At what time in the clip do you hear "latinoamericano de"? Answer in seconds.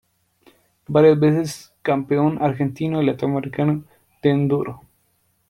3.05-4.31